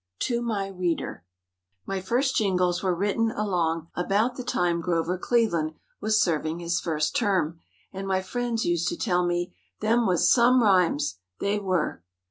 [0.17, 1.23] TO MY READER:
[1.85, 7.15] My first jingies were written along about the time Grover Cleveland was serving his first
[7.15, 7.59] term,
[7.93, 12.01] and my friends used to tell me: "Them was some rhymes!"—they were.